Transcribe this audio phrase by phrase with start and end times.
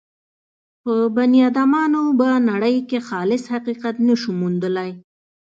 [0.83, 4.91] په بني ادمانو به نړۍ کې خالص حقیقت نه شو موندلای.